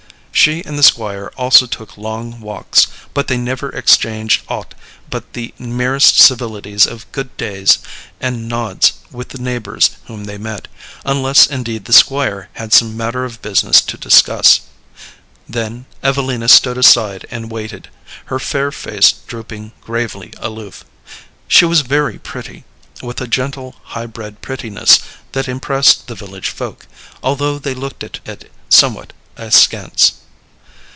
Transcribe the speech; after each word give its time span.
She 0.33 0.63
and 0.65 0.79
the 0.79 0.81
Squire 0.81 1.31
also 1.37 1.67
took 1.67 1.97
long 1.99 2.39
walks, 2.41 2.87
but 3.13 3.27
they 3.27 3.37
never 3.37 3.69
exchanged 3.69 4.41
aught 4.47 4.73
but 5.07 5.33
the 5.33 5.53
merest 5.59 6.17
civilities 6.19 6.87
of 6.87 7.05
good 7.11 7.35
days 7.37 7.77
and 8.19 8.47
nods 8.49 8.93
with 9.11 9.29
the 9.29 9.37
neighbors 9.41 9.91
whom 10.05 10.23
they 10.23 10.39
met, 10.39 10.67
unless 11.05 11.45
indeed 11.45 11.85
the 11.85 11.93
Squire 11.93 12.49
had 12.53 12.73
some 12.73 12.97
matter 12.97 13.23
of 13.23 13.43
business 13.43 13.81
to 13.81 13.97
discuss. 13.97 14.61
Then 15.47 15.85
Evelina 16.01 16.47
stood 16.47 16.77
aside 16.77 17.27
and 17.29 17.51
waited, 17.51 17.89
her 18.25 18.39
fair 18.39 18.71
face 18.71 19.11
drooping 19.27 19.73
gravely 19.81 20.33
aloof. 20.37 20.85
She 21.47 21.65
was 21.65 21.81
very 21.81 22.17
pretty, 22.17 22.63
with 23.03 23.21
a 23.21 23.27
gentle 23.27 23.75
high 23.83 24.07
bred 24.07 24.41
prettiness 24.41 25.01
that 25.33 25.47
impressed 25.47 26.07
the 26.07 26.15
village 26.15 26.49
folk, 26.49 26.87
although 27.21 27.59
they 27.59 27.75
looked 27.75 28.03
at 28.03 28.15
it 28.25 28.51
somewhat 28.69 29.13
askance. 29.37 30.13